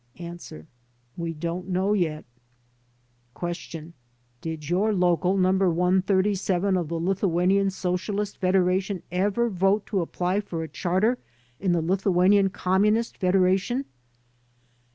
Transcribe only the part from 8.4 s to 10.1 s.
eration ever vote to